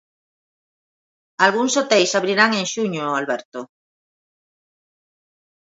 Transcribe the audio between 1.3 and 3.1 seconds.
Algúns hoteis abrirán en xuño,